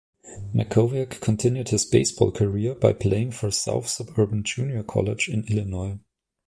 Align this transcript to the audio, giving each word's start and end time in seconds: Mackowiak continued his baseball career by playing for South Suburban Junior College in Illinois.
Mackowiak 0.55 1.21
continued 1.21 1.69
his 1.69 1.85
baseball 1.85 2.31
career 2.31 2.73
by 2.73 2.91
playing 2.91 3.33
for 3.33 3.51
South 3.51 3.87
Suburban 3.87 4.41
Junior 4.41 4.81
College 4.81 5.29
in 5.29 5.43
Illinois. 5.47 5.99